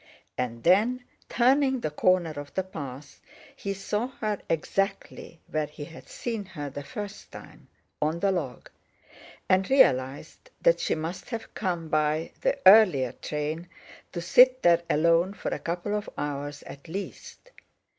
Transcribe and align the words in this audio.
And 0.35 0.63
then, 0.63 1.03
turning 1.29 1.81
the 1.81 1.91
corner 1.91 2.31
of 2.31 2.51
the 2.55 2.63
path, 2.63 3.21
he 3.55 3.75
saw 3.75 4.07
her 4.19 4.39
exactly 4.49 5.41
where 5.45 5.67
he 5.67 5.85
had 5.85 6.09
seen 6.09 6.43
her 6.45 6.71
the 6.71 6.83
first 6.83 7.31
time, 7.31 7.67
on 8.01 8.19
the 8.19 8.31
log; 8.31 8.69
and 9.47 9.69
realised 9.69 10.49
that 10.59 10.79
she 10.79 10.95
must 10.95 11.29
have 11.29 11.53
come 11.53 11.87
by 11.87 12.31
the 12.41 12.57
earlier 12.65 13.11
train 13.11 13.69
to 14.11 14.21
sit 14.21 14.63
there 14.63 14.81
alone 14.89 15.35
for 15.35 15.49
a 15.53 15.59
couple 15.59 15.93
of 15.93 16.09
hours 16.17 16.63
at 16.63 16.87
least. 16.87 17.51